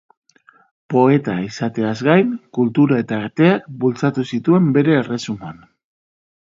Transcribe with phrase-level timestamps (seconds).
[0.93, 5.67] Poeta izateaz gain, kultura eta arteak bultzatu zituen bere erresuman.